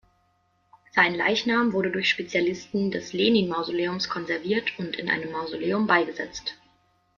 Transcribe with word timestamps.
Sein 0.95 1.13
Leichnam 1.13 1.73
wurde 1.73 1.91
durch 1.91 2.09
Spezialisten 2.09 2.89
des 2.89 3.13
Lenin-Mausoleums 3.13 4.09
konserviert 4.09 4.73
und 4.79 4.95
in 4.95 5.11
einem 5.11 5.31
Mausoleum 5.31 5.85
beigesetzt. 5.85 6.57